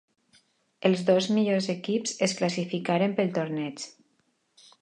Els 0.89 1.03
dos 1.09 1.27
millors 1.35 1.69
equips 1.75 2.15
es 2.31 2.35
classificaren 2.39 3.17
pel 3.21 3.33
torneig: 3.37 3.89